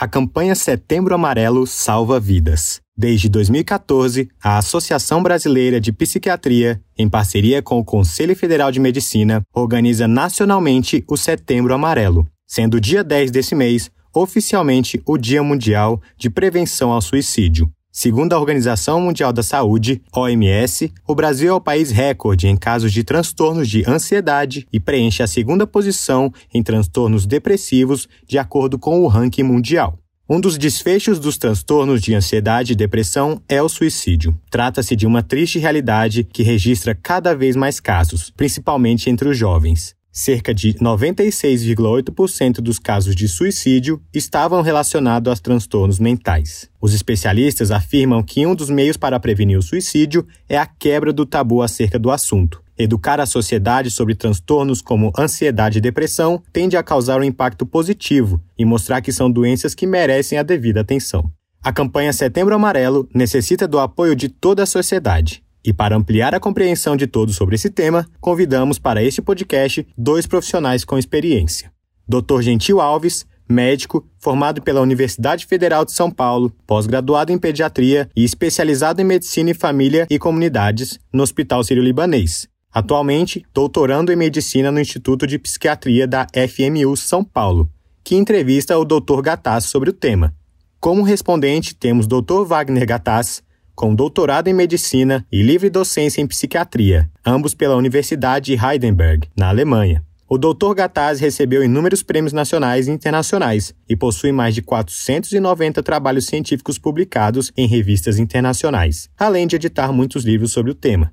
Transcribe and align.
A 0.00 0.06
campanha 0.06 0.54
Setembro 0.54 1.12
Amarelo 1.12 1.66
salva 1.66 2.20
vidas. 2.20 2.80
Desde 2.96 3.28
2014, 3.28 4.28
a 4.40 4.56
Associação 4.56 5.20
Brasileira 5.20 5.80
de 5.80 5.92
Psiquiatria, 5.92 6.80
em 6.96 7.08
parceria 7.08 7.60
com 7.60 7.80
o 7.80 7.84
Conselho 7.84 8.36
Federal 8.36 8.70
de 8.70 8.78
Medicina, 8.78 9.42
organiza 9.52 10.06
nacionalmente 10.06 11.02
o 11.08 11.16
Setembro 11.16 11.74
Amarelo, 11.74 12.24
sendo 12.46 12.76
o 12.76 12.80
dia 12.80 13.02
10 13.02 13.32
desse 13.32 13.56
mês 13.56 13.90
oficialmente 14.14 15.02
o 15.04 15.18
Dia 15.18 15.42
Mundial 15.42 16.00
de 16.16 16.30
Prevenção 16.30 16.92
ao 16.92 17.00
Suicídio. 17.00 17.68
Segundo 17.90 18.32
a 18.32 18.38
Organização 18.38 19.00
Mundial 19.00 19.32
da 19.32 19.42
Saúde, 19.42 20.00
OMS, 20.14 20.92
o 21.06 21.14
Brasil 21.14 21.50
é 21.50 21.54
o 21.54 21.60
país 21.60 21.90
recorde 21.90 22.46
em 22.46 22.56
casos 22.56 22.92
de 22.92 23.02
transtornos 23.02 23.68
de 23.68 23.82
ansiedade 23.88 24.66
e 24.72 24.78
preenche 24.78 25.22
a 25.22 25.26
segunda 25.26 25.66
posição 25.66 26.32
em 26.52 26.62
transtornos 26.62 27.26
depressivos, 27.26 28.08
de 28.26 28.38
acordo 28.38 28.78
com 28.78 29.00
o 29.02 29.08
ranking 29.08 29.42
mundial. 29.42 29.98
Um 30.30 30.38
dos 30.38 30.58
desfechos 30.58 31.18
dos 31.18 31.38
transtornos 31.38 32.02
de 32.02 32.14
ansiedade 32.14 32.74
e 32.74 32.76
depressão 32.76 33.40
é 33.48 33.62
o 33.62 33.68
suicídio. 33.68 34.38
Trata-se 34.50 34.94
de 34.94 35.06
uma 35.06 35.22
triste 35.22 35.58
realidade 35.58 36.22
que 36.22 36.42
registra 36.42 36.94
cada 36.94 37.34
vez 37.34 37.56
mais 37.56 37.80
casos, 37.80 38.30
principalmente 38.36 39.08
entre 39.08 39.26
os 39.26 39.38
jovens. 39.38 39.97
Cerca 40.18 40.52
de 40.52 40.74
96,8% 40.74 42.54
dos 42.54 42.80
casos 42.80 43.14
de 43.14 43.28
suicídio 43.28 44.02
estavam 44.12 44.62
relacionados 44.62 45.32
a 45.32 45.36
transtornos 45.40 46.00
mentais. 46.00 46.68
Os 46.80 46.92
especialistas 46.92 47.70
afirmam 47.70 48.20
que 48.20 48.44
um 48.44 48.52
dos 48.52 48.68
meios 48.68 48.96
para 48.96 49.20
prevenir 49.20 49.56
o 49.56 49.62
suicídio 49.62 50.26
é 50.48 50.58
a 50.58 50.66
quebra 50.66 51.12
do 51.12 51.24
tabu 51.24 51.62
acerca 51.62 52.00
do 52.00 52.10
assunto. 52.10 52.60
Educar 52.76 53.20
a 53.20 53.26
sociedade 53.26 53.92
sobre 53.92 54.16
transtornos 54.16 54.82
como 54.82 55.12
ansiedade 55.16 55.78
e 55.78 55.80
depressão 55.80 56.42
tende 56.52 56.76
a 56.76 56.82
causar 56.82 57.20
um 57.20 57.24
impacto 57.24 57.64
positivo 57.64 58.42
e 58.58 58.64
mostrar 58.64 59.00
que 59.00 59.12
são 59.12 59.30
doenças 59.30 59.72
que 59.72 59.86
merecem 59.86 60.36
a 60.36 60.42
devida 60.42 60.80
atenção. 60.80 61.30
A 61.62 61.72
campanha 61.72 62.12
Setembro 62.12 62.56
Amarelo 62.56 63.08
necessita 63.14 63.68
do 63.68 63.78
apoio 63.78 64.16
de 64.16 64.28
toda 64.28 64.64
a 64.64 64.66
sociedade. 64.66 65.44
E 65.68 65.72
para 65.74 65.94
ampliar 65.94 66.34
a 66.34 66.40
compreensão 66.40 66.96
de 66.96 67.06
todos 67.06 67.36
sobre 67.36 67.54
esse 67.54 67.68
tema, 67.68 68.08
convidamos 68.22 68.78
para 68.78 69.02
este 69.02 69.20
podcast 69.20 69.86
dois 69.98 70.26
profissionais 70.26 70.82
com 70.82 70.96
experiência. 70.96 71.70
Dr. 72.08 72.40
Gentil 72.40 72.80
Alves, 72.80 73.26
médico, 73.46 74.08
formado 74.18 74.62
pela 74.62 74.80
Universidade 74.80 75.44
Federal 75.44 75.84
de 75.84 75.92
São 75.92 76.10
Paulo, 76.10 76.50
pós-graduado 76.66 77.32
em 77.32 77.38
pediatria 77.38 78.08
e 78.16 78.24
especializado 78.24 79.02
em 79.02 79.04
medicina 79.04 79.50
e 79.50 79.54
família 79.54 80.06
e 80.08 80.18
comunidades 80.18 80.98
no 81.12 81.22
Hospital 81.22 81.62
Sírio-Libanês. 81.62 82.48
Atualmente, 82.72 83.44
doutorando 83.52 84.10
em 84.10 84.16
medicina 84.16 84.72
no 84.72 84.80
Instituto 84.80 85.26
de 85.26 85.38
Psiquiatria 85.38 86.06
da 86.06 86.26
FMU 86.32 86.96
São 86.96 87.22
Paulo, 87.22 87.68
que 88.02 88.16
entrevista 88.16 88.78
o 88.78 88.86
Dr. 88.86 89.20
Gataz 89.20 89.66
sobre 89.66 89.90
o 89.90 89.92
tema. 89.92 90.34
Como 90.80 91.02
respondente, 91.02 91.74
temos 91.74 92.06
Dr. 92.06 92.46
Wagner 92.46 92.86
Gataz, 92.86 93.42
com 93.78 93.94
doutorado 93.94 94.48
em 94.48 94.52
medicina 94.52 95.24
e 95.30 95.40
livre 95.40 95.70
docência 95.70 96.20
em 96.20 96.26
psiquiatria, 96.26 97.08
ambos 97.24 97.54
pela 97.54 97.76
Universidade 97.76 98.46
de 98.46 98.60
Heidelberg, 98.60 99.28
na 99.36 99.50
Alemanha. 99.50 100.04
O 100.28 100.36
Dr. 100.36 100.74
Gataz 100.74 101.20
recebeu 101.20 101.62
inúmeros 101.62 102.02
prêmios 102.02 102.32
nacionais 102.32 102.88
e 102.88 102.90
internacionais 102.90 103.72
e 103.88 103.94
possui 103.94 104.32
mais 104.32 104.52
de 104.52 104.62
490 104.62 105.80
trabalhos 105.80 106.26
científicos 106.26 106.76
publicados 106.76 107.52
em 107.56 107.68
revistas 107.68 108.18
internacionais, 108.18 109.08
além 109.16 109.46
de 109.46 109.54
editar 109.54 109.92
muitos 109.92 110.24
livros 110.24 110.50
sobre 110.50 110.72
o 110.72 110.74
tema. 110.74 111.12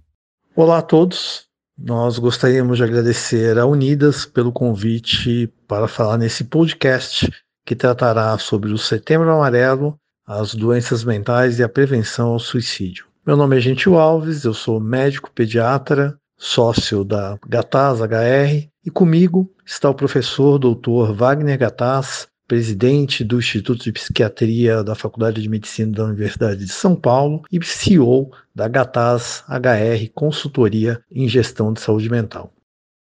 Olá 0.55 0.79
a 0.79 0.81
todos. 0.81 1.45
Nós 1.77 2.17
gostaríamos 2.17 2.77
de 2.77 2.83
agradecer 2.83 3.59
a 3.59 3.67
Unidas 3.67 4.25
pelo 4.25 4.51
convite 4.51 5.53
para 5.67 5.87
falar 5.87 6.17
nesse 6.17 6.43
podcast 6.43 7.31
que 7.63 7.75
tratará 7.75 8.35
sobre 8.39 8.73
o 8.73 8.77
Setembro 8.79 9.29
Amarelo 9.29 9.99
as 10.25 10.55
doenças 10.55 11.03
mentais 11.03 11.59
e 11.59 11.63
a 11.63 11.69
prevenção 11.69 12.29
ao 12.29 12.39
suicídio. 12.39 13.05
Meu 13.25 13.37
nome 13.37 13.57
é 13.57 13.59
Gentil 13.59 13.99
Alves, 13.99 14.43
eu 14.43 14.53
sou 14.53 14.79
médico 14.79 15.31
pediatra, 15.31 16.17
sócio 16.37 17.03
da 17.03 17.37
Gataz 17.47 17.99
HR, 18.01 18.67
e 18.83 18.89
comigo 18.89 19.51
está 19.65 19.89
o 19.89 19.93
professor 19.93 20.57
Dr. 20.57 21.13
Wagner 21.13 21.57
Gataz, 21.57 22.27
presidente 22.47 23.23
do 23.23 23.37
Instituto 23.37 23.83
de 23.83 23.91
Psiquiatria 23.91 24.83
da 24.83 24.95
Faculdade 24.95 25.41
de 25.41 25.49
Medicina 25.49 25.91
da 25.91 26.05
Universidade 26.05 26.65
de 26.65 26.71
São 26.71 26.95
Paulo 26.95 27.43
e 27.51 27.63
CEO 27.63 28.31
da 28.53 28.67
Gataz 28.67 29.43
HR 29.47 30.09
Consultoria 30.13 31.01
em 31.11 31.27
Gestão 31.27 31.73
de 31.73 31.81
Saúde 31.81 32.09
Mental. 32.09 32.51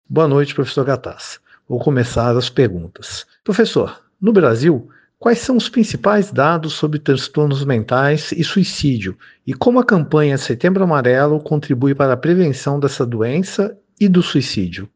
Boa 0.09 0.27
noite, 0.27 0.55
professor 0.55 0.85
Gataz. 0.85 1.39
Vou 1.67 1.79
começar 1.79 2.35
as 2.37 2.49
perguntas. 2.49 3.25
Professor, 3.43 4.01
no 4.21 4.31
Brasil, 4.31 4.89
Quais 5.23 5.39
são 5.39 5.55
os 5.55 5.69
principais 5.69 6.33
dados 6.33 6.73
sobre 6.73 6.99
transtornos 6.99 7.63
mentais 7.63 8.33
e 8.33 8.43
suicídio 8.43 9.17
e 9.47 9.53
como 9.53 9.79
a 9.79 9.85
campanha 9.85 10.37
Setembro 10.37 10.83
Amarelo 10.83 11.39
contribui 11.39 11.95
para 11.95 12.11
a 12.11 12.17
prevenção 12.17 12.77
dessa 12.77 13.05
doença 13.05 13.73
e 13.97 14.09
do 14.09 14.21
suicídio? 14.21 14.89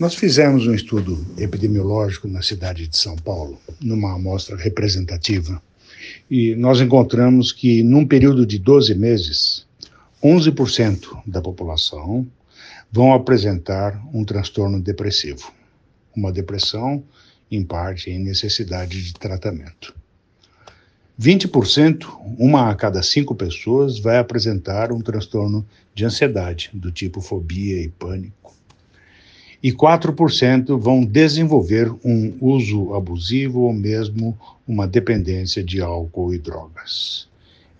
Nós 0.00 0.14
fizemos 0.14 0.66
um 0.66 0.72
estudo 0.72 1.22
epidemiológico 1.36 2.26
na 2.26 2.40
cidade 2.40 2.88
de 2.88 2.96
São 2.96 3.14
Paulo, 3.14 3.58
numa 3.78 4.14
amostra 4.14 4.56
representativa, 4.56 5.62
e 6.30 6.54
nós 6.56 6.80
encontramos 6.80 7.52
que, 7.52 7.82
num 7.82 8.06
período 8.06 8.46
de 8.46 8.58
12 8.58 8.94
meses, 8.94 9.66
11% 10.22 11.24
da 11.26 11.42
população 11.42 12.26
vão 12.90 13.12
apresentar 13.12 14.02
um 14.14 14.24
transtorno 14.24 14.80
depressivo, 14.80 15.52
uma 16.16 16.32
depressão 16.32 17.04
em 17.50 17.64
parte 17.64 18.10
em 18.10 18.18
necessidade 18.18 19.02
de 19.02 19.14
tratamento. 19.14 19.94
20%, 21.20 22.06
uma 22.38 22.70
a 22.70 22.74
cada 22.74 23.02
cinco 23.02 23.34
pessoas, 23.34 23.98
vai 23.98 24.18
apresentar 24.18 24.90
um 24.90 25.00
transtorno 25.00 25.64
de 25.94 26.04
ansiedade, 26.04 26.70
do 26.74 26.90
tipo 26.90 27.20
fobia 27.20 27.80
e 27.80 27.88
pânico. 27.88 28.52
E 29.62 29.72
4% 29.72 30.78
vão 30.78 31.04
desenvolver 31.04 31.90
um 32.04 32.36
uso 32.40 32.92
abusivo 32.94 33.60
ou 33.60 33.72
mesmo 33.72 34.36
uma 34.66 34.86
dependência 34.86 35.62
de 35.62 35.80
álcool 35.80 36.34
e 36.34 36.38
drogas. 36.38 37.28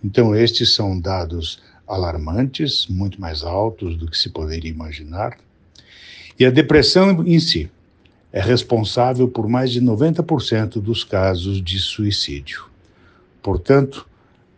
Então, 0.03 0.35
estes 0.35 0.73
são 0.73 0.99
dados 0.99 1.61
alarmantes, 1.87 2.87
muito 2.87 3.19
mais 3.19 3.43
altos 3.43 3.97
do 3.97 4.09
que 4.09 4.17
se 4.17 4.29
poderia 4.29 4.71
imaginar. 4.71 5.37
E 6.39 6.45
a 6.45 6.49
depressão 6.49 7.23
em 7.25 7.39
si, 7.39 7.69
é 8.35 8.41
responsável 8.41 9.29
por 9.29 9.47
mais 9.47 9.71
de 9.71 9.79
90% 9.79 10.81
dos 10.81 11.05
casos 11.05 11.63
de 11.63 11.79
suicídio. 11.79 12.65
Portanto, 13.41 14.05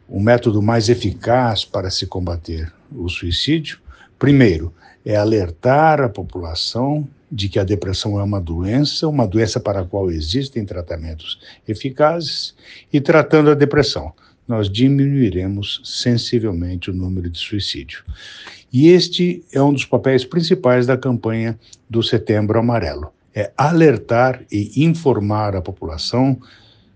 o 0.09 0.19
método 0.19 0.63
mais 0.63 0.89
eficaz 0.89 1.63
para 1.63 1.91
se 1.91 2.07
combater 2.07 2.73
o 2.91 3.07
suicídio, 3.07 3.77
primeiro, 4.17 4.73
é 5.05 5.15
alertar 5.15 6.01
a 6.01 6.09
população 6.09 7.07
de 7.31 7.47
que 7.49 7.59
a 7.59 7.63
depressão 7.63 8.19
é 8.19 8.23
uma 8.23 8.41
doença, 8.41 9.07
uma 9.07 9.27
doença 9.27 9.59
para 9.59 9.81
a 9.81 9.85
qual 9.85 10.09
existem 10.09 10.65
tratamentos 10.65 11.39
eficazes, 11.67 12.55
e 12.91 12.99
tratando 12.99 13.51
a 13.51 13.53
depressão, 13.53 14.11
nós 14.47 14.71
diminuiremos 14.71 15.81
sensivelmente 15.83 16.89
o 16.89 16.95
número 16.95 17.29
de 17.29 17.37
suicídio. 17.37 18.03
E 18.73 18.87
este 18.87 19.45
é 19.53 19.61
um 19.61 19.71
dos 19.71 19.85
papéis 19.85 20.25
principais 20.25 20.87
da 20.87 20.97
campanha 20.97 21.59
do 21.87 22.01
Setembro 22.01 22.57
Amarelo 22.57 23.15
é 23.37 23.51
alertar 23.55 24.43
e 24.51 24.83
informar 24.83 25.55
a 25.55 25.61
população 25.61 26.41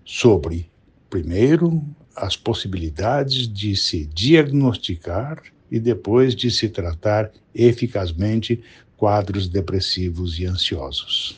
sobre, 0.04 0.68
primeiro, 1.08 1.84
as 2.16 2.36
possibilidades 2.36 3.48
de 3.48 3.76
se 3.76 4.08
diagnosticar 4.08 5.40
e 5.70 5.80
depois 5.80 6.36
de 6.36 6.50
se 6.50 6.68
tratar 6.68 7.30
eficazmente 7.54 8.60
quadros 8.98 9.48
depressivos 9.48 10.40
e 10.40 10.48
ansiosos. 10.48 11.38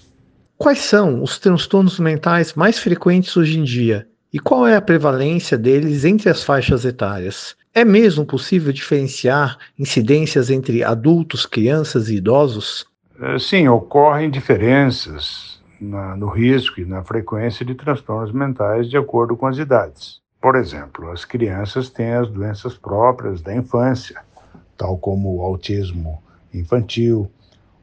Quais 0.57 0.80
são 0.80 1.22
os 1.22 1.38
transtornos 1.38 2.00
mentais 2.00 2.54
mais 2.54 2.80
frequentes 2.80 3.36
hoje 3.36 3.60
em 3.60 3.66
dia 3.66 4.07
e 4.31 4.39
qual 4.39 4.66
é 4.66 4.78
a 4.78 4.81
prevalência 4.81 5.57
deles 5.57 6.06
entre 6.06 6.30
as 6.30 6.45
faixas 6.45 6.86
etárias? 6.86 7.57
É 7.74 7.83
mesmo 7.83 8.25
possível 8.25 8.72
diferenciar 8.72 9.57
incidências 9.78 10.50
entre 10.50 10.81
adultos, 10.81 11.45
crianças 11.45 12.07
e 12.07 12.16
idosos? 12.16 12.86
É, 13.19 13.38
sim, 13.38 13.68
ocorrem 13.68 14.30
diferenças 14.30 15.62
na, 15.80 16.15
no 16.15 16.27
risco 16.27 16.80
e 16.80 16.86
na 16.86 17.04
frequência 17.04 17.65
de 17.65 17.75
transtornos 17.75 18.31
mentais 18.31 18.89
de 18.89 18.98
acordo 18.98 19.38
com 19.38 19.45
as 19.45 19.57
idades. 19.57 20.21
Por 20.42 20.56
exemplo, 20.56 21.12
as 21.12 21.24
crianças 21.24 21.89
têm 21.89 22.13
as 22.13 22.30
doenças 22.30 22.75
próprias 22.75 23.42
da 23.42 23.56
infância, 23.56 24.21
tal 24.77 24.98
como 24.98 25.38
o 25.38 25.42
autismo 25.42 26.21
infantil, 26.54 27.30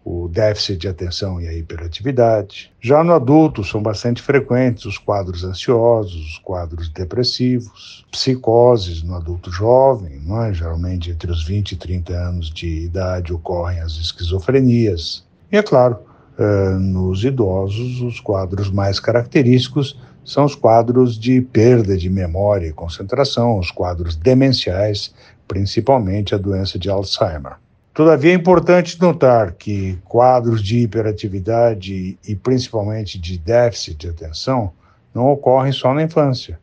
o 0.05 0.29
déficit 0.29 0.79
de 0.79 0.89
atenção 0.89 1.41
e 1.41 1.47
a 1.47 1.53
hiperatividade. 1.53 2.73
Já 2.81 3.05
no 3.05 3.13
adulto, 3.13 3.63
são 3.63 3.83
bastante 3.83 4.23
frequentes 4.23 4.87
os 4.87 4.97
quadros 4.97 5.45
ansiosos, 5.45 6.15
os 6.15 6.39
quadros 6.39 6.89
depressivos, 6.89 8.07
psicoses 8.11 9.03
no 9.03 9.15
adulto 9.15 9.51
jovem, 9.51 10.21
é? 10.47 10.55
geralmente 10.55 11.11
entre 11.11 11.31
os 11.31 11.45
20 11.45 11.73
e 11.73 11.77
30 11.77 12.13
anos 12.15 12.51
de 12.51 12.85
idade 12.85 13.33
ocorrem 13.33 13.81
as 13.81 13.93
esquizofrenias. 13.93 15.25
E 15.53 15.57
é 15.57 15.63
claro, 15.63 15.99
eh, 16.39 16.71
nos 16.79 17.23
idosos, 17.23 18.01
os 18.01 18.21
quadros 18.21 18.71
mais 18.71 18.99
característicos 18.99 20.01
são 20.25 20.45
os 20.45 20.55
quadros 20.55 21.19
de 21.19 21.41
perda 21.43 21.97
de 21.97 22.09
memória 22.09 22.67
e 22.67 22.73
concentração, 22.73 23.59
os 23.59 23.71
quadros 23.71 24.17
demenciais, 24.17 25.15
principalmente 25.47 26.35
a 26.35 26.39
doença 26.39 26.79
de 26.79 26.89
Alzheimer. 26.89 27.57
Todavia, 27.93 28.31
é 28.31 28.35
importante 28.35 29.01
notar 29.01 29.53
que 29.53 29.99
quadros 30.05 30.63
de 30.63 30.79
hiperatividade 30.79 32.17
e 32.27 32.37
principalmente 32.37 33.19
de 33.19 33.37
déficit 33.37 33.97
de 33.97 34.09
atenção 34.09 34.73
não 35.13 35.29
ocorrem 35.31 35.73
só 35.73 35.93
na 35.93 36.03
infância. 36.03 36.59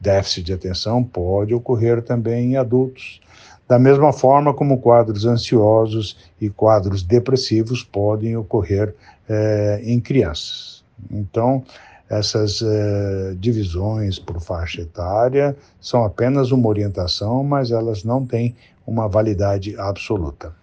Déficit 0.00 0.42
de 0.42 0.52
atenção 0.52 1.04
pode 1.04 1.54
ocorrer 1.54 2.02
também 2.02 2.52
em 2.52 2.56
adultos, 2.56 3.20
da 3.68 3.78
mesma 3.78 4.12
forma 4.12 4.52
como 4.52 4.80
quadros 4.80 5.24
ansiosos 5.24 6.16
e 6.40 6.50
quadros 6.50 7.02
depressivos 7.02 7.82
podem 7.82 8.36
ocorrer 8.36 8.94
eh, 9.28 9.80
em 9.84 10.00
crianças. 10.00 10.84
Então, 11.10 11.64
essas 12.08 12.62
eh, 12.62 13.34
divisões 13.38 14.18
por 14.18 14.40
faixa 14.40 14.82
etária 14.82 15.56
são 15.80 16.04
apenas 16.04 16.52
uma 16.52 16.68
orientação, 16.68 17.42
mas 17.42 17.70
elas 17.70 18.04
não 18.04 18.24
têm 18.24 18.54
uma 18.86 19.08
validade 19.08 19.76
absoluta. 19.78 20.54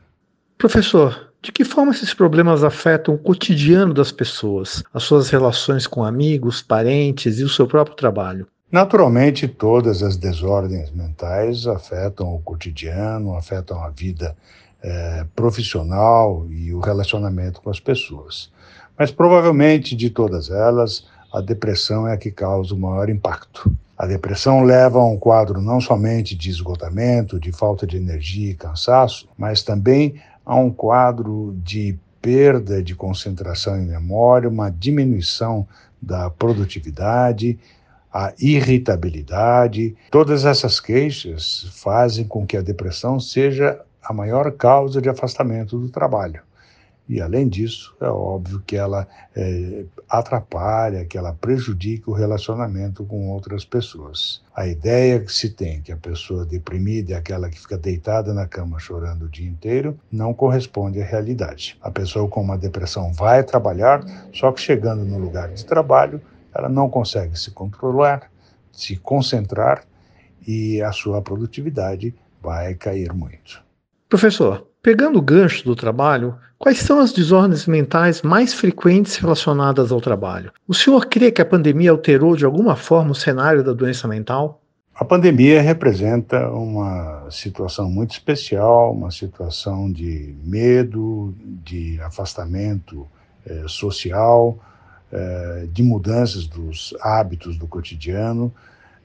Professor, 0.58 1.34
de 1.42 1.52
que 1.52 1.66
forma 1.66 1.92
esses 1.92 2.14
problemas 2.14 2.64
afetam 2.64 3.16
o 3.16 3.18
cotidiano 3.18 3.94
das 3.94 4.12
pessoas, 4.12 4.81
as 4.94 5.04
suas 5.04 5.30
relações 5.30 5.86
com 5.86 6.04
amigos, 6.04 6.62
parentes 6.62 7.40
e 7.40 7.44
o 7.44 7.50
seu 7.50 7.68
próprio 7.68 7.96
trabalho? 7.98 8.48
Naturalmente, 8.72 9.48
todas 9.48 10.02
as 10.02 10.18
desordens 10.18 10.90
mentais 10.90 11.68
afetam 11.68 12.34
o 12.34 12.42
cotidiano, 12.42 13.36
afetam 13.36 13.84
a 13.84 13.90
vida 13.90 14.36
eh, 14.81 15.25
profissional 15.36 16.48
e 16.50 16.74
o 16.74 16.80
relacionamento 16.80 17.62
com 17.62 17.70
as 17.70 17.80
pessoas. 17.80 18.50
Mas 18.98 19.12
provavelmente 19.12 19.96
de 19.96 20.10
todas 20.10 20.50
elas, 20.50 21.06
a 21.34 21.42
depressão 21.42 22.08
é 22.08 22.14
a 22.14 22.18
que 22.18 22.31
causa 22.31 22.74
o 22.74 22.78
maior 22.78 23.10
impacto. 23.10 23.72
A 24.04 24.06
depressão 24.06 24.64
leva 24.64 25.00
a 25.00 25.06
um 25.06 25.18
quadro 25.18 25.62
não 25.62 25.80
somente 25.80 26.36
de 26.36 26.50
esgotamento, 26.50 27.40
de 27.40 27.54
falta 27.54 27.88
de 27.88 27.96
energia 27.96 28.52
e 28.52 28.54
cansaço, 28.54 29.30
mas 29.38 29.64
também 29.64 30.22
a 30.46 30.58
um 30.58 30.70
quadro 30.70 31.56
de 31.64 31.98
perda 32.22 32.84
de 32.84 32.96
concentração 32.96 33.82
e 33.82 33.86
memória, 33.86 34.50
uma 34.50 34.70
diminuição 34.70 35.66
da 36.02 36.30
produtividade, 36.30 37.58
a 38.12 38.34
irritabilidade. 38.38 39.96
Todas 40.12 40.44
essas 40.44 40.82
queixas 40.82 41.72
fazem 41.72 42.26
com 42.26 42.46
que 42.46 42.58
a 42.58 42.62
depressão 42.62 43.22
seja 43.22 43.80
a 44.04 44.12
maior 44.12 44.52
causa 44.52 45.02
de 45.02 45.08
afastamento 45.08 45.80
do 45.80 45.88
trabalho. 45.88 46.42
E, 47.08 47.22
além 47.22 47.50
disso, 47.50 47.94
é 48.00 48.08
óbvio 48.08 48.64
que 48.66 48.78
ela 48.78 49.08
é, 49.36 49.84
atrapalha, 50.10 51.04
que 51.04 51.18
ela 51.18 51.34
prejudica 51.34 52.10
o 52.10 52.14
relacionamento 52.14 53.04
com 53.04 53.30
outras 53.30 53.66
pessoas. 53.66 54.42
A 54.56 54.66
ideia 54.68 55.20
que 55.20 55.32
se 55.32 55.50
tem 55.50 55.82
que 55.82 55.92
a 55.92 55.98
pessoa 55.98 56.46
deprimida 56.46 57.14
é 57.14 57.18
aquela 57.18 57.50
que 57.50 57.60
fica 57.60 57.78
deitada 57.78 58.34
na 58.34 58.48
cama 58.48 58.80
chorando 58.80 59.24
o 59.26 59.30
dia 59.30 59.50
inteiro 59.50 60.00
não 60.12 60.34
corresponde 60.34 61.02
à 61.02 61.06
realidade. 61.06 61.78
A 61.82 61.92
pessoa 61.92 62.28
com 62.30 62.42
uma 62.42 62.58
depressão 62.58 63.12
vai 63.12 63.44
trabalhar, 63.44 64.04
só 64.34 64.52
que 64.52 64.62
chegando 64.62 65.04
no 65.04 65.18
lugar 65.18 65.50
de 65.50 65.66
trabalho, 65.66 66.22
ela 66.56 66.70
não 66.70 66.90
consegue 66.90 67.38
se 67.38 67.52
controlar, 67.52 68.32
se 68.72 68.96
concentrar 68.96 69.84
e 70.48 70.82
a 70.82 70.92
sua 70.92 71.22
produtividade 71.22 72.14
vai 72.42 72.76
cair 72.76 73.14
muito. 73.14 73.64
Professor, 74.08 74.68
pegando 74.84 75.18
o 75.18 75.22
gancho 75.22 75.64
do 75.64 75.78
trabalho, 75.78 76.36
quais 76.60 76.80
são 76.80 77.00
as 77.00 77.14
desordens 77.14 77.66
mentais 77.66 78.22
mais 78.22 78.54
frequentes 78.54 79.16
relacionadas 79.16 79.94
ao 79.94 80.02
trabalho? 80.02 80.52
O 80.68 80.74
senhor 80.74 81.06
crê 81.06 81.32
que 81.32 81.42
a 81.42 81.46
pandemia 81.46 81.90
alterou 81.90 82.36
de 82.36 82.44
alguma 82.44 82.76
forma 82.76 83.12
o 83.12 83.16
cenário 83.16 83.64
da 83.64 83.72
doença 83.72 84.10
mental? 84.10 84.62
A 84.94 85.06
pandemia 85.06 85.62
representa 85.62 86.50
uma 86.50 87.26
situação 87.32 87.90
muito 87.90 88.12
especial, 88.12 88.92
uma 88.92 89.10
situação 89.10 89.92
de 89.92 90.36
medo, 90.44 91.34
de 91.64 92.00
afastamento 92.02 93.08
eh, 93.46 93.64
social, 93.66 94.60
eh, 95.12 95.66
de 95.72 95.82
mudanças 95.82 96.46
dos 96.46 96.94
hábitos 97.02 97.58
do 97.58 97.68
cotidiano. 97.68 98.54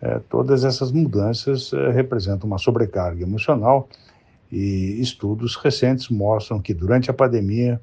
Eh, 0.02 0.20
todas 0.28 0.62
essas 0.64 0.92
mudanças 0.92 1.70
representam 1.94 2.48
uma 2.48 2.58
sobrecarga 2.58 3.22
emocional 3.22 3.88
e 4.50 5.00
estudos 5.00 5.56
recentes 5.56 6.08
mostram 6.08 6.60
que 6.60 6.72
durante 6.72 7.10
a 7.10 7.14
pandemia 7.14 7.80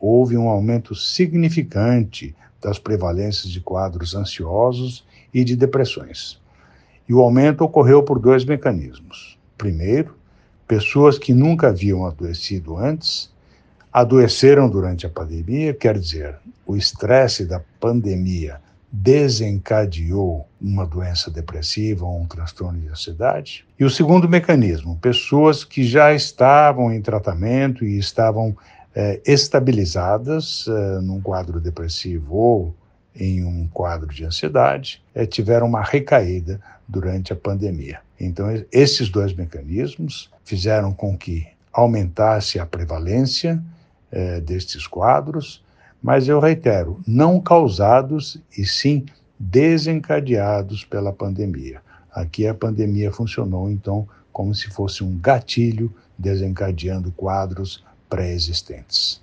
houve 0.00 0.36
um 0.36 0.48
aumento 0.48 0.94
significante 0.94 2.34
das 2.60 2.78
prevalências 2.78 3.50
de 3.50 3.60
quadros 3.60 4.14
ansiosos 4.14 5.06
e 5.32 5.44
de 5.44 5.54
depressões. 5.54 6.40
E 7.08 7.14
o 7.14 7.20
aumento 7.20 7.62
ocorreu 7.62 8.02
por 8.02 8.18
dois 8.18 8.44
mecanismos. 8.44 9.38
Primeiro, 9.56 10.16
pessoas 10.66 11.18
que 11.18 11.32
nunca 11.32 11.68
haviam 11.68 12.04
adoecido 12.04 12.76
antes 12.76 13.32
adoeceram 13.92 14.68
durante 14.68 15.06
a 15.06 15.10
pandemia, 15.10 15.72
quer 15.72 15.98
dizer, 15.98 16.36
o 16.66 16.76
estresse 16.76 17.44
da 17.46 17.60
pandemia 17.80 18.60
desencadeou 18.92 20.47
uma 20.60 20.84
doença 20.84 21.30
depressiva 21.30 22.04
ou 22.04 22.20
um 22.20 22.26
transtorno 22.26 22.78
de 22.80 22.88
ansiedade. 22.88 23.64
E 23.78 23.84
o 23.84 23.90
segundo 23.90 24.28
mecanismo, 24.28 24.98
pessoas 25.00 25.64
que 25.64 25.84
já 25.84 26.12
estavam 26.12 26.92
em 26.92 27.00
tratamento 27.00 27.84
e 27.84 27.98
estavam 27.98 28.56
é, 28.94 29.20
estabilizadas 29.24 30.66
é, 30.68 31.00
num 31.00 31.20
quadro 31.20 31.60
depressivo 31.60 32.34
ou 32.34 32.74
em 33.14 33.44
um 33.44 33.68
quadro 33.68 34.08
de 34.08 34.24
ansiedade, 34.24 35.02
é, 35.14 35.26
tiveram 35.26 35.66
uma 35.66 35.82
recaída 35.82 36.60
durante 36.86 37.32
a 37.32 37.36
pandemia. 37.36 38.00
Então, 38.18 38.46
esses 38.72 39.08
dois 39.08 39.32
mecanismos 39.34 40.30
fizeram 40.44 40.92
com 40.92 41.16
que 41.16 41.46
aumentasse 41.72 42.58
a 42.58 42.66
prevalência 42.66 43.62
destes 44.42 44.86
quadros 44.86 45.62
mas 46.02 46.28
eu 46.28 46.38
reitero, 46.38 47.00
não 47.06 47.40
causados 47.40 48.40
e 48.56 48.64
sim 48.64 49.04
desencadeados 49.38 50.84
pela 50.84 51.12
pandemia. 51.12 51.80
Aqui 52.12 52.46
a 52.46 52.54
pandemia 52.54 53.12
funcionou 53.12 53.70
então 53.70 54.08
como 54.32 54.54
se 54.54 54.68
fosse 54.70 55.04
um 55.04 55.16
gatilho 55.18 55.92
desencadeando 56.16 57.12
quadros 57.12 57.84
pré-existentes. 58.08 59.20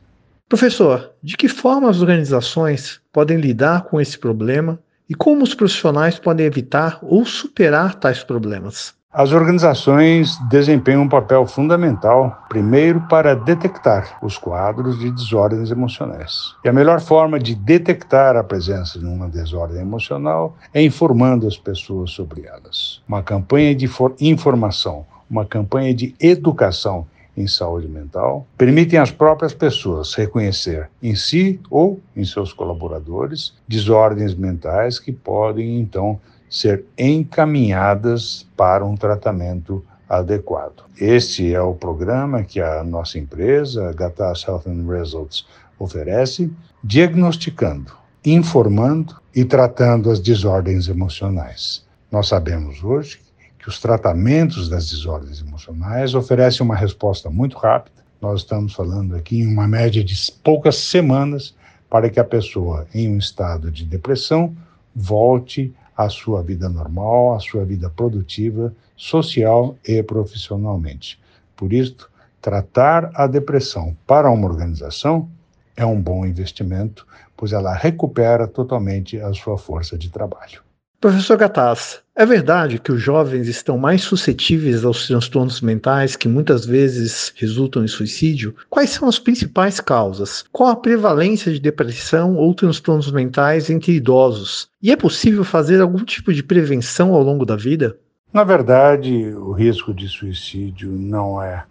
Professor, 0.47 1.11
de 1.21 1.35
que 1.35 1.47
forma 1.47 1.89
as 1.89 2.01
organizações 2.01 3.01
podem 3.11 3.37
lidar 3.37 3.85
com 3.85 3.99
esse 3.99 4.17
problema 4.17 4.79
e 5.09 5.15
como 5.15 5.43
os 5.43 5.53
profissionais 5.53 6.19
podem 6.19 6.45
evitar 6.45 6.99
ou 7.01 7.25
superar 7.25 7.95
tais 7.95 8.23
problemas? 8.23 8.93
As 9.17 9.31
organizações 9.31 10.37
desempenham 10.49 11.03
um 11.03 11.07
papel 11.07 11.45
fundamental, 11.45 12.37
primeiro, 12.49 12.99
para 13.07 13.33
detectar 13.33 14.17
os 14.21 14.37
quadros 14.37 14.99
de 14.99 15.09
desordens 15.09 15.71
emocionais. 15.71 16.53
E 16.65 16.67
a 16.67 16.73
melhor 16.73 16.99
forma 16.99 17.39
de 17.39 17.55
detectar 17.55 18.35
a 18.35 18.43
presença 18.43 18.99
de 18.99 19.05
uma 19.05 19.29
desordem 19.29 19.79
emocional 19.79 20.57
é 20.73 20.83
informando 20.83 21.47
as 21.47 21.57
pessoas 21.57 22.11
sobre 22.11 22.45
elas. 22.45 23.01
Uma 23.07 23.23
campanha 23.23 23.73
de 23.73 23.89
informação, 24.19 25.05
uma 25.29 25.45
campanha 25.45 25.95
de 25.95 26.13
educação 26.19 27.07
em 27.37 27.47
saúde 27.47 27.87
mental, 27.87 28.45
permitem 28.57 28.99
às 28.99 29.11
próprias 29.11 29.53
pessoas 29.53 30.13
reconhecer 30.13 30.89
em 31.01 31.15
si 31.15 31.57
ou 31.69 32.01
em 32.13 32.25
seus 32.25 32.51
colaboradores 32.51 33.53
desordens 33.65 34.35
mentais 34.35 34.99
que 34.99 35.13
podem 35.13 35.79
então 35.79 36.19
ser 36.49 36.85
encaminhadas 36.97 38.47
para 38.55 38.85
um 38.85 38.95
tratamento 38.95 39.83
adequado. 40.07 40.83
Este 40.99 41.53
é 41.53 41.61
o 41.61 41.73
programa 41.73 42.43
que 42.43 42.61
a 42.61 42.83
nossa 42.83 43.17
empresa, 43.17 43.91
Gatas 43.93 44.45
Health 44.47 44.63
and 44.67 44.87
Results, 44.87 45.45
oferece, 45.77 46.51
diagnosticando, 46.83 47.91
informando 48.23 49.15
e 49.35 49.43
tratando 49.43 50.09
as 50.09 50.19
desordens 50.19 50.87
emocionais. 50.87 51.83
Nós 52.11 52.27
sabemos 52.27 52.83
hoje 52.83 53.19
que 53.59 53.67
os 53.67 53.79
tratamentos 53.79 54.69
das 54.69 54.89
desordens 54.89 55.41
emocionais 55.41 56.13
oferecem 56.13 56.63
uma 56.63 56.75
resposta 56.75 57.29
muito 57.29 57.57
rápida. 57.57 58.05
Nós 58.21 58.41
estamos 58.41 58.73
falando 58.73 59.15
aqui 59.15 59.39
em 59.39 59.47
uma 59.47 59.67
média 59.67 60.03
de 60.03 60.15
poucas 60.43 60.77
semanas 60.77 61.55
para 61.89 62.09
que 62.09 62.19
a 62.19 62.23
pessoa 62.23 62.87
em 62.93 63.09
um 63.09 63.17
estado 63.17 63.71
de 63.71 63.83
depressão 63.83 64.55
volte 64.95 65.73
a 65.95 66.09
sua 66.09 66.41
vida 66.41 66.67
normal, 66.67 67.35
a 67.35 67.39
sua 67.39 67.63
vida 67.63 67.89
produtiva, 67.89 68.73
social 68.97 69.77
e 69.87 70.01
profissionalmente. 70.03 71.19
Por 71.55 71.71
isso, 71.71 72.09
tratar 72.41 73.11
a 73.13 73.27
depressão 73.27 73.95
para 74.05 74.29
uma 74.29 74.47
organização 74.47 75.29
é 75.75 75.85
um 75.85 76.01
bom 76.01 76.25
investimento, 76.25 77.05
pois 77.35 77.51
ela 77.51 77.73
recupera 77.73 78.47
totalmente 78.47 79.19
a 79.19 79.33
sua 79.33 79.57
força 79.57 79.97
de 79.97 80.09
trabalho. 80.09 80.64
Professor 80.99 81.37
Gataz, 81.37 82.01
é 82.15 82.25
verdade 82.25 82.79
que 82.79 82.91
os 82.91 83.01
jovens 83.01 83.47
estão 83.47 83.77
mais 83.77 84.01
suscetíveis 84.01 84.85
aos 84.85 85.05
transtornos 85.05 85.61
mentais 85.61 86.15
que 86.15 86.27
muitas 86.27 86.65
vezes 86.65 87.31
resultam 87.35 87.83
em 87.83 87.87
suicídio? 87.87 88.55
Quais 88.69 88.91
são 88.91 89.07
as 89.07 89.19
principais 89.19 89.79
causas? 89.79 90.45
Qual 90.51 90.69
a 90.69 90.75
prevalência 90.75 91.51
de 91.51 91.59
depressão 91.59 92.37
ou 92.37 92.53
transtornos 92.55 93.11
mentais 93.11 93.69
entre 93.69 93.91
idosos? 93.91 94.69
E 94.81 94.91
é 94.91 94.95
possível 94.95 95.43
fazer 95.43 95.81
algum 95.81 96.03
tipo 96.03 96.33
de 96.33 96.41
prevenção 96.41 97.13
ao 97.13 97.21
longo 97.21 97.45
da 97.45 97.55
vida? 97.55 97.97
Na 98.33 98.43
verdade, 98.43 99.33
o 99.35 99.51
risco 99.51 99.93
de 99.93 100.07
suicídio 100.07 100.89
não 100.91 101.41
é, 101.41 101.65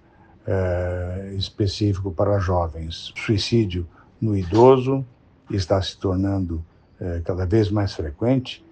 é 0.47 1.35
específico 1.37 2.13
para 2.13 2.39
jovens. 2.39 3.13
O 3.17 3.19
suicídio 3.19 3.87
no 4.21 4.37
idoso 4.37 5.05
está 5.51 5.81
se 5.83 5.99
tornando 5.99 6.65
é, 7.01 7.21
cada 7.25 7.45
vez 7.45 7.71
mais 7.71 7.95
frequente 7.95 8.63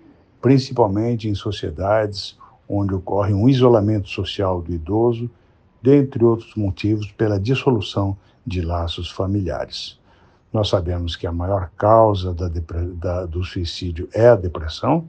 principalmente 0.43 1.29
em 1.29 1.35
sociedades 1.35 2.37
onde 2.69 2.95
ocorre 2.95 3.33
um 3.33 3.49
isolamento 3.49 4.09
social 4.09 4.61
do 4.61 4.75
idoso, 4.75 5.31
dentre 5.81 6.25
outros 6.25 6.55
motivos, 6.55 7.11
pela 7.13 7.39
dissolução 7.39 8.17
de 8.47 8.61
laços 8.61 9.11
familiares. 9.11 9.99
Nós 10.53 10.69
sabemos 10.69 11.17
que 11.17 11.27
a 11.27 11.33
maior 11.33 11.71
causa 11.77 12.35
da, 12.35 12.49
da, 12.49 13.27
do 13.27 13.43
suicídio 13.45 14.09
é 14.13 14.29
a 14.29 14.37
depressão, 14.37 15.07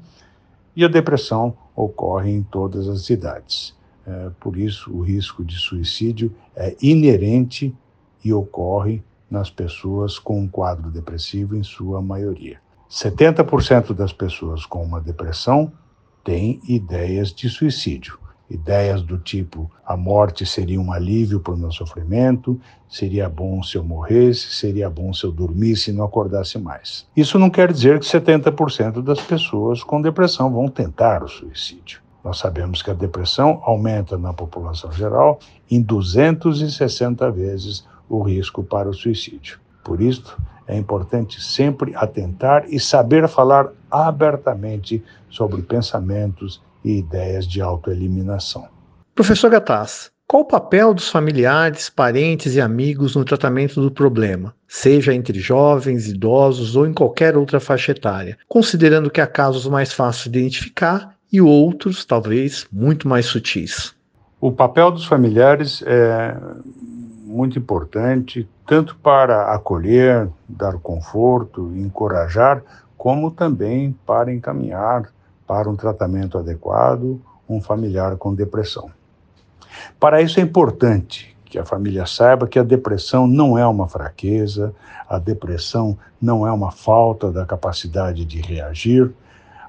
e 0.75 0.83
a 0.83 0.87
depressão 0.87 1.55
ocorre 1.75 2.31
em 2.31 2.43
todas 2.43 2.87
as 2.87 3.09
idades. 3.09 3.75
É, 4.05 4.29
por 4.39 4.57
isso, 4.57 4.91
o 4.91 5.01
risco 5.01 5.43
de 5.43 5.55
suicídio 5.55 6.33
é 6.55 6.75
inerente 6.81 7.75
e 8.23 8.33
ocorre 8.33 9.03
nas 9.29 9.49
pessoas 9.49 10.19
com 10.19 10.39
um 10.39 10.47
quadro 10.47 10.89
depressivo, 10.89 11.55
em 11.55 11.63
sua 11.63 12.01
maioria. 12.01 12.59
70% 12.93 13.91
das 13.91 14.13
pessoas 14.13 14.67
com 14.67 14.83
uma 14.83 15.01
depressão 15.01 15.71
têm 16.23 16.61
ideias 16.67 17.33
de 17.33 17.49
suicídio. 17.49 18.19
Ideias 18.47 19.01
do 19.01 19.17
tipo: 19.17 19.71
a 19.83 19.97
morte 19.97 20.45
seria 20.45 20.79
um 20.79 20.93
alívio 20.93 21.39
para 21.39 21.55
o 21.55 21.57
meu 21.57 21.71
sofrimento, 21.71 22.61
seria 22.87 23.27
bom 23.27 23.63
se 23.63 23.79
eu 23.79 23.83
morresse, 23.83 24.53
seria 24.53 24.91
bom 24.91 25.11
se 25.11 25.23
eu 25.23 25.31
dormisse 25.31 25.89
e 25.89 25.93
não 25.93 26.05
acordasse 26.05 26.59
mais. 26.59 27.07
Isso 27.17 27.39
não 27.39 27.49
quer 27.49 27.73
dizer 27.73 27.99
que 27.99 28.05
70% 28.05 29.01
das 29.01 29.19
pessoas 29.19 29.83
com 29.83 29.99
depressão 29.99 30.53
vão 30.53 30.67
tentar 30.67 31.23
o 31.23 31.27
suicídio. 31.27 31.99
Nós 32.23 32.37
sabemos 32.37 32.83
que 32.83 32.91
a 32.91 32.93
depressão 32.93 33.59
aumenta 33.63 34.19
na 34.19 34.33
população 34.33 34.91
geral 34.91 35.39
em 35.69 35.81
260 35.81 37.31
vezes 37.31 37.87
o 38.07 38.21
risco 38.21 38.63
para 38.63 38.87
o 38.87 38.93
suicídio. 38.93 39.59
Por 39.83 39.99
isso, 39.99 40.37
é 40.67 40.77
importante 40.77 41.41
sempre 41.41 41.93
atentar 41.95 42.65
e 42.67 42.79
saber 42.79 43.27
falar 43.27 43.69
abertamente 43.89 45.03
sobre 45.29 45.61
pensamentos 45.61 46.61
e 46.83 46.99
ideias 46.99 47.47
de 47.47 47.61
autoeliminação. 47.61 48.67
Professor 49.15 49.49
Gataz, 49.49 50.11
qual 50.27 50.43
o 50.43 50.47
papel 50.47 50.93
dos 50.93 51.09
familiares, 51.09 51.89
parentes 51.89 52.55
e 52.55 52.61
amigos 52.61 53.15
no 53.15 53.23
tratamento 53.23 53.79
do 53.81 53.91
problema, 53.91 54.55
seja 54.67 55.13
entre 55.13 55.39
jovens, 55.39 56.07
idosos 56.07 56.75
ou 56.75 56.87
em 56.87 56.93
qualquer 56.93 57.37
outra 57.37 57.59
faixa 57.59 57.91
etária, 57.91 58.37
considerando 58.47 59.11
que 59.11 59.21
há 59.21 59.27
casos 59.27 59.67
mais 59.67 59.93
fáceis 59.93 60.31
de 60.31 60.39
identificar 60.39 61.15
e 61.31 61.41
outros, 61.41 62.05
talvez, 62.05 62.65
muito 62.71 63.07
mais 63.07 63.25
sutis? 63.25 63.93
O 64.39 64.51
papel 64.51 64.91
dos 64.91 65.05
familiares 65.05 65.83
é 65.85 66.35
muito 67.33 67.57
importante, 67.57 68.47
tanto 68.67 68.95
para 68.97 69.53
acolher, 69.53 70.29
dar 70.47 70.73
conforto, 70.77 71.73
encorajar, 71.75 72.61
como 72.95 73.31
também 73.31 73.91
para 74.05 74.31
encaminhar 74.31 75.11
para 75.47 75.69
um 75.69 75.75
tratamento 75.75 76.37
adequado 76.37 77.19
um 77.49 77.59
familiar 77.59 78.15
com 78.15 78.33
depressão. 78.33 78.89
Para 79.99 80.21
isso 80.21 80.39
é 80.39 80.43
importante 80.43 81.35
que 81.43 81.57
a 81.57 81.65
família 81.65 82.05
saiba 82.05 82.47
que 82.47 82.57
a 82.57 82.63
depressão 82.63 83.27
não 83.27 83.57
é 83.57 83.65
uma 83.65 83.87
fraqueza, 83.87 84.73
a 85.09 85.19
depressão 85.19 85.97
não 86.21 86.47
é 86.47 86.51
uma 86.51 86.71
falta 86.71 87.31
da 87.31 87.45
capacidade 87.45 88.25
de 88.25 88.41
reagir, 88.41 89.11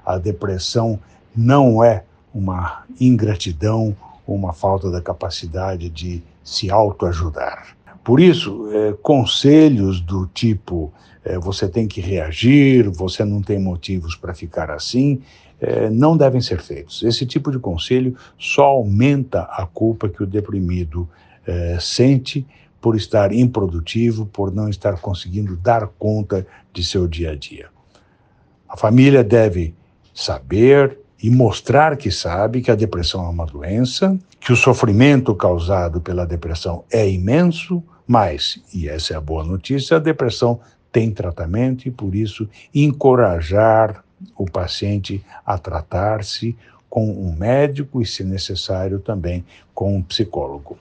a 0.05 0.17
depressão 0.17 0.99
não 1.35 1.83
é 1.83 2.03
uma 2.33 2.83
ingratidão 2.99 3.95
uma 4.27 4.53
falta 4.53 4.89
da 4.89 5.01
capacidade 5.01 5.89
de 5.89 6.23
se 6.43 6.69
autoajudar. 6.69 7.75
Por 8.03 8.19
isso, 8.19 8.69
é, 8.71 8.93
conselhos 9.01 9.99
do 9.99 10.27
tipo 10.27 10.93
é, 11.23 11.39
você 11.39 11.67
tem 11.67 11.87
que 11.87 11.99
reagir, 11.99 12.87
você 12.89 13.25
não 13.25 13.41
tem 13.41 13.59
motivos 13.59 14.15
para 14.15 14.33
ficar 14.33 14.69
assim, 14.69 15.21
é, 15.59 15.89
não 15.89 16.15
devem 16.15 16.39
ser 16.39 16.61
feitos. 16.61 17.01
Esse 17.01 17.25
tipo 17.25 17.51
de 17.51 17.57
conselho 17.57 18.15
só 18.37 18.65
aumenta 18.65 19.41
a 19.41 19.65
culpa 19.65 20.07
que 20.07 20.21
o 20.21 20.27
deprimido 20.27 21.09
é, 21.47 21.77
sente 21.79 22.45
por 22.79 22.95
estar 22.95 23.33
improdutivo, 23.33 24.27
por 24.27 24.53
não 24.53 24.69
estar 24.69 24.99
conseguindo 24.99 25.55
dar 25.55 25.87
conta 25.87 26.45
de 26.71 26.83
seu 26.83 27.07
dia 27.07 27.31
a 27.31 27.35
dia. 27.35 27.67
A 28.69 28.77
família 28.77 29.23
deve 29.23 29.73
saber 30.13 30.99
e 31.25 31.29
mostrar 31.31 31.97
que 31.97 32.11
sabe 32.11 32.61
que 32.61 32.69
a 32.69 32.75
depressão 32.75 33.25
é 33.25 33.29
uma 33.29 33.47
doença, 33.47 34.15
que 34.39 34.53
o 34.53 34.55
sofrimento 34.55 35.33
causado 35.33 35.99
pela 35.99 36.23
depressão 36.23 36.83
é 36.91 37.09
imenso, 37.09 37.81
mas, 38.05 38.61
e 38.71 38.87
essa 38.87 39.15
é 39.15 39.17
a 39.17 39.21
boa 39.21 39.43
notícia, 39.43 39.97
a 39.97 39.99
depressão 39.99 40.59
tem 40.91 41.09
tratamento 41.09 41.87
e, 41.87 41.91
por 41.91 42.13
isso, 42.13 42.47
encorajar 42.71 44.03
o 44.37 44.45
paciente 44.45 45.25
a 45.43 45.57
tratar-se 45.57 46.55
com 46.87 47.09
um 47.09 47.35
médico 47.35 48.03
e, 48.03 48.05
se 48.05 48.23
necessário, 48.23 48.99
também 48.99 49.43
com 49.73 49.95
um 49.95 50.03
psicólogo. 50.03 50.77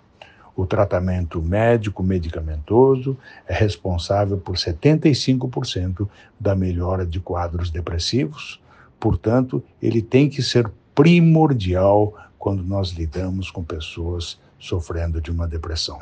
O 0.55 0.67
tratamento 0.67 1.41
médico 1.41 2.03
medicamentoso 2.03 3.17
é 3.49 3.55
responsável 3.55 4.37
por 4.37 4.57
75% 4.57 6.07
da 6.39 6.55
melhora 6.55 7.07
de 7.07 7.19
quadros 7.19 7.71
depressivos, 7.71 8.63
Portanto, 9.05 9.63
ele 9.83 10.01
tem 10.01 10.31
que 10.31 10.43
ser 10.43 10.67
primordial 10.95 12.15
quando 12.39 12.63
nós 12.63 12.89
lidamos 12.89 13.51
com 13.51 13.63
pessoas 13.63 14.41
sofrendo 14.59 15.21
de 15.21 15.31
uma 15.31 15.47
depressão. 15.47 16.01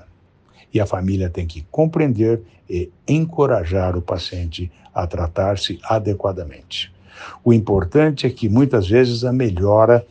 E 0.73 0.79
a 0.79 0.87
família 0.87 1.29
tem 1.29 1.45
que 1.45 1.67
compreender 1.69 2.41
e 2.71 2.93
encorajar 3.09 3.97
o 3.97 4.01
paciente 4.01 4.71
a 4.95 5.05
tratar-se 5.05 5.81
adequadamente. 5.83 6.95
O 7.45 7.53
importante 7.53 8.25
é 8.25 8.31
que 8.31 8.49
muitas 8.49 8.89
vezes 8.89 9.25
a 9.25 9.33
melhora 9.33 10.07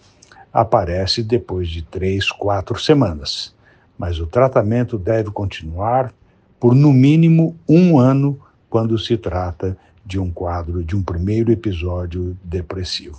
aparece 0.51 1.23
depois 1.23 1.69
de 1.69 1.83
três, 1.83 2.29
quatro 2.29 2.77
semanas, 2.77 3.55
mas 3.97 4.19
o 4.19 4.27
tratamento 4.27 4.97
deve 4.97 5.31
continuar 5.31 6.13
por 6.59 6.75
no 6.75 6.91
mínimo 6.91 7.55
um 7.69 7.97
ano 7.97 8.37
quando 8.69 8.99
se 8.99 9.15
trata 9.15 9.77
de 10.11 10.19
um 10.19 10.29
quadro, 10.29 10.83
de 10.83 10.93
um 10.93 11.01
primeiro 11.01 11.53
episódio 11.53 12.37
depressivo. 12.43 13.17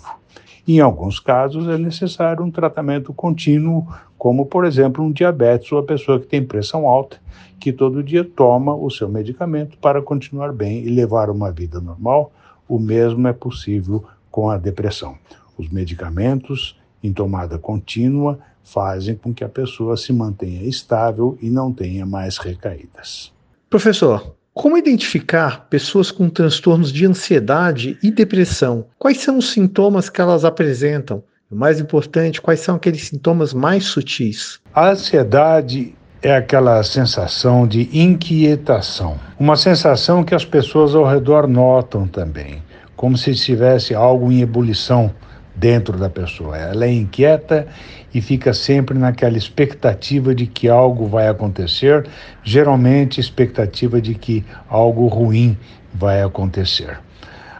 Em 0.69 0.79
alguns 0.79 1.19
casos, 1.19 1.67
é 1.67 1.79
necessário 1.79 2.45
um 2.45 2.51
tratamento 2.51 3.15
contínuo, 3.15 3.89
como, 4.19 4.45
por 4.45 4.67
exemplo, 4.67 5.03
um 5.03 5.11
diabetes 5.11 5.73
ou 5.73 5.79
a 5.79 5.83
pessoa 5.83 6.21
que 6.21 6.27
tem 6.27 6.45
pressão 6.45 6.87
alta, 6.87 7.17
que 7.59 7.73
todo 7.73 8.03
dia 8.03 8.23
toma 8.23 8.75
o 8.75 8.91
seu 8.91 9.09
medicamento 9.09 9.79
para 9.79 10.03
continuar 10.03 10.53
bem 10.53 10.85
e 10.85 10.91
levar 10.91 11.31
uma 11.31 11.51
vida 11.51 11.81
normal. 11.81 12.31
O 12.69 12.79
mesmo 12.79 13.27
é 13.27 13.33
possível 13.33 14.05
com 14.31 14.51
a 14.51 14.59
depressão. 14.59 15.17
Os 15.57 15.71
medicamentos 15.71 16.79
em 17.03 17.11
tomada 17.11 17.59
contínua 17.59 18.39
fazem 18.63 19.17
com 19.17 19.33
que 19.33 19.43
a 19.43 19.49
pessoa 19.49 19.97
se 19.97 20.13
mantenha 20.13 20.63
estável 20.63 21.39
e 21.41 21.49
não 21.49 21.73
tenha 21.73 22.05
mais 22.05 22.37
recaídas. 22.37 23.33
Professor, 23.71 24.35
como 24.55 24.77
identificar 24.77 25.67
pessoas 25.71 26.11
com 26.11 26.29
transtornos 26.29 26.93
de 26.93 27.07
ansiedade 27.07 27.99
e 28.03 28.11
depressão? 28.11 28.85
Quais 28.99 29.19
são 29.19 29.39
os 29.39 29.51
sintomas 29.51 30.11
que 30.11 30.21
elas 30.21 30.45
apresentam? 30.45 31.23
O 31.51 31.57
mais 31.57 31.81
importante, 31.81 32.41
quais 32.41 32.61
são 32.61 32.75
aqueles 32.75 33.09
sintomas 33.09 33.55
mais 33.55 33.85
sutis? 33.85 34.61
A 34.75 34.91
ansiedade 34.91 35.95
é 36.23 36.37
aquela 36.37 36.83
sensação 36.83 37.67
de 37.67 37.89
inquietação, 37.99 39.19
uma 39.41 39.57
sensação 39.57 40.23
que 40.23 40.35
as 40.35 40.45
pessoas 40.45 40.95
ao 40.95 41.07
redor 41.07 41.49
notam 41.49 42.07
também, 42.07 42.63
como 42.95 43.17
se 43.17 43.35
tivesse 43.35 43.95
algo 43.95 44.31
em 44.31 44.43
ebulição 44.43 45.13
dentro 45.55 45.99
da 45.99 46.09
pessoa. 46.09 46.57
Ela 46.57 46.87
é 46.87 46.93
inquieta 46.93 47.67
e 48.13 48.21
fica 48.21 48.53
sempre 48.53 48.99
naquela 48.99 49.37
expectativa 49.37 50.35
de 50.35 50.47
que 50.47 50.69
algo 50.69 51.07
vai 51.07 51.29
acontecer, 51.29 52.07
geralmente 52.43 53.21
expectativa 53.21 54.01
de 54.01 54.15
que 54.15 54.45
algo 54.69 55.07
ruim 55.07 55.57
vai 55.95 56.23
acontecer. 56.23 56.99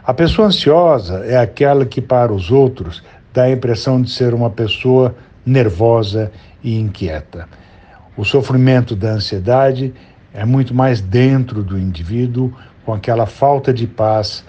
A 0.05 0.13
pessoa 0.13 0.47
ansiosa 0.47 1.23
é 1.25 1.37
aquela 1.37 1.85
que 1.85 2.01
para 2.01 2.33
os 2.33 2.51
outros 2.51 3.03
dá 3.33 3.43
a 3.43 3.51
impressão 3.51 4.01
de 4.01 4.11
ser 4.11 4.33
uma 4.33 4.49
pessoa 4.49 5.15
nervosa 5.45 6.31
e 6.63 6.77
inquieta. 6.77 7.47
O 8.15 8.23
sofrimento 8.23 8.95
da 8.95 9.11
ansiedade 9.11 9.93
é 10.33 10.45
muito 10.45 10.73
mais 10.73 10.99
dentro 10.99 11.63
do 11.63 11.79
indivíduo, 11.79 12.53
com 12.85 12.93
aquela 12.93 13.25
falta 13.25 13.73
de 13.73 13.87
paz, 13.87 14.43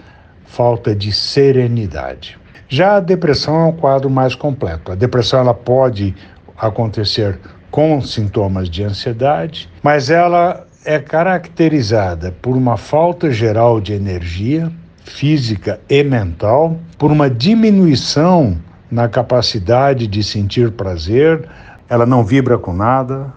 falta 0.45 0.95
de 0.95 1.11
serenidade. 1.11 2.37
Já 2.75 2.97
a 2.97 2.99
depressão 2.99 3.55
é 3.55 3.65
um 3.67 3.71
quadro 3.71 4.09
mais 4.09 4.35
completo. 4.35 4.91
A 4.91 4.95
depressão 4.95 5.39
ela 5.39 5.53
pode 5.53 6.13
acontecer 6.57 7.39
com 7.71 8.01
sintomas 8.01 8.69
de 8.69 8.83
ansiedade, 8.83 9.69
mas 9.81 10.09
ela 10.09 10.67
é 10.83 10.99
caracterizada 10.99 12.35
por 12.41 12.53
uma 12.53 12.75
falta 12.75 13.31
geral 13.31 13.79
de 13.79 13.93
energia 13.93 14.69
física 15.05 15.79
e 15.89 16.03
mental, 16.03 16.77
por 16.97 17.13
uma 17.13 17.29
diminuição 17.29 18.57
na 18.91 19.07
capacidade 19.07 20.05
de 20.05 20.21
sentir 20.21 20.69
prazer, 20.71 21.47
ela 21.87 22.05
não 22.05 22.25
vibra 22.25 22.57
com 22.57 22.73
nada. 22.73 23.31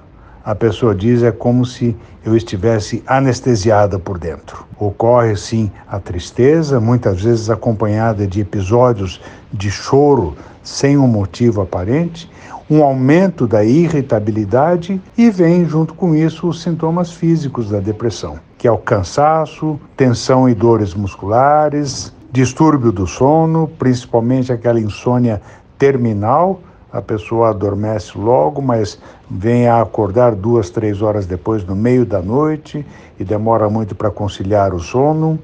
A 0.48 0.54
pessoa 0.54 0.94
diz 0.94 1.22
é 1.22 1.30
como 1.30 1.66
se 1.66 1.94
eu 2.24 2.34
estivesse 2.34 3.02
anestesiada 3.06 3.98
por 3.98 4.16
dentro. 4.16 4.64
Ocorre 4.78 5.36
sim 5.36 5.70
a 5.86 6.00
tristeza, 6.00 6.80
muitas 6.80 7.20
vezes 7.20 7.50
acompanhada 7.50 8.26
de 8.26 8.40
episódios 8.40 9.20
de 9.52 9.70
choro 9.70 10.34
sem 10.62 10.96
um 10.96 11.06
motivo 11.06 11.60
aparente, 11.60 12.30
um 12.70 12.82
aumento 12.82 13.46
da 13.46 13.62
irritabilidade 13.62 14.98
e 15.18 15.28
vem 15.28 15.66
junto 15.66 15.92
com 15.92 16.14
isso 16.14 16.48
os 16.48 16.62
sintomas 16.62 17.12
físicos 17.12 17.68
da 17.68 17.78
depressão, 17.78 18.38
que 18.56 18.66
é 18.66 18.72
o 18.72 18.78
cansaço, 18.78 19.78
tensão 19.98 20.48
e 20.48 20.54
dores 20.54 20.94
musculares, 20.94 22.10
distúrbio 22.32 22.90
do 22.90 23.06
sono, 23.06 23.68
principalmente 23.78 24.50
aquela 24.50 24.80
insônia 24.80 25.42
terminal. 25.76 26.62
A 26.92 27.02
pessoa 27.02 27.50
adormece 27.50 28.16
logo, 28.16 28.62
mas 28.62 28.98
vem 29.30 29.68
a 29.68 29.80
acordar 29.80 30.34
duas, 30.34 30.70
três 30.70 31.02
horas 31.02 31.26
depois, 31.26 31.64
no 31.64 31.76
meio 31.76 32.06
da 32.06 32.22
noite, 32.22 32.84
e 33.18 33.24
demora 33.24 33.68
muito 33.68 33.94
para 33.94 34.10
conciliar 34.10 34.72
o 34.72 34.80
sono 34.80 35.38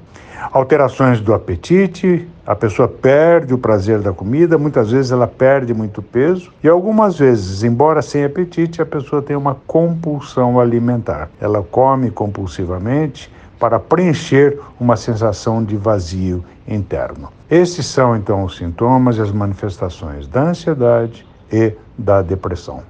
alterações 0.51 1.19
do 1.19 1.33
apetite, 1.33 2.27
a 2.45 2.55
pessoa 2.55 2.87
perde 2.87 3.53
o 3.53 3.57
prazer 3.57 3.99
da 3.99 4.13
comida, 4.13 4.57
muitas 4.57 4.91
vezes 4.91 5.11
ela 5.11 5.27
perde 5.27 5.73
muito 5.73 6.01
peso 6.01 6.51
e 6.63 6.67
algumas 6.67 7.17
vezes, 7.17 7.63
embora 7.63 8.01
sem 8.01 8.23
apetite, 8.23 8.81
a 8.81 8.85
pessoa 8.85 9.21
tem 9.21 9.35
uma 9.35 9.57
compulsão 9.67 10.59
alimentar. 10.59 11.29
Ela 11.39 11.63
come 11.63 12.11
compulsivamente 12.11 13.31
para 13.59 13.79
preencher 13.79 14.59
uma 14.79 14.95
sensação 14.95 15.63
de 15.63 15.75
vazio 15.75 16.43
interno. 16.67 17.29
Esses 17.49 17.85
são 17.85 18.15
então 18.15 18.43
os 18.43 18.57
sintomas 18.57 19.17
e 19.17 19.21
as 19.21 19.31
manifestações 19.31 20.27
da 20.27 20.43
ansiedade 20.43 21.25
e 21.51 21.73
da 21.97 22.21
depressão. 22.21 22.83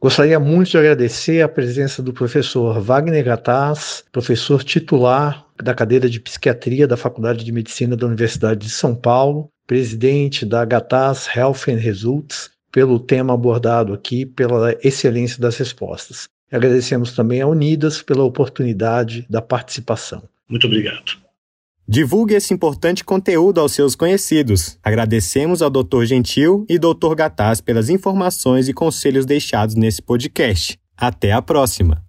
Gostaria 0.00 0.38
muito 0.38 0.70
de 0.70 0.78
agradecer 0.78 1.42
a 1.42 1.48
presença 1.48 2.00
do 2.00 2.12
professor 2.12 2.80
Wagner 2.80 3.24
Gataz, 3.24 4.04
professor 4.12 4.62
titular 4.62 5.44
da 5.60 5.74
cadeira 5.74 6.08
de 6.08 6.20
psiquiatria 6.20 6.86
da 6.86 6.96
Faculdade 6.96 7.44
de 7.44 7.50
Medicina 7.50 7.96
da 7.96 8.06
Universidade 8.06 8.60
de 8.66 8.70
São 8.70 8.94
Paulo, 8.94 9.50
presidente 9.66 10.46
da 10.46 10.64
Gataz 10.64 11.28
Health 11.34 11.68
and 11.68 11.78
Results, 11.78 12.50
pelo 12.70 13.00
tema 13.00 13.34
abordado 13.34 13.92
aqui, 13.92 14.24
pela 14.24 14.72
excelência 14.84 15.40
das 15.40 15.56
respostas. 15.56 16.28
Agradecemos 16.50 17.12
também 17.12 17.40
a 17.40 17.46
Unidas 17.48 18.00
pela 18.00 18.22
oportunidade 18.22 19.26
da 19.28 19.42
participação. 19.42 20.22
Muito 20.48 20.66
obrigado. 20.66 21.18
Divulgue 21.90 22.34
esse 22.34 22.52
importante 22.52 23.02
conteúdo 23.02 23.60
aos 23.60 23.72
seus 23.72 23.96
conhecidos. 23.96 24.78
Agradecemos 24.82 25.62
ao 25.62 25.70
Dr. 25.70 26.04
Gentil 26.04 26.66
e 26.68 26.78
Dr. 26.78 27.14
Gataz 27.16 27.62
pelas 27.62 27.88
informações 27.88 28.68
e 28.68 28.74
conselhos 28.74 29.24
deixados 29.24 29.74
nesse 29.74 30.02
podcast. 30.02 30.78
Até 30.94 31.32
a 31.32 31.40
próxima! 31.40 32.04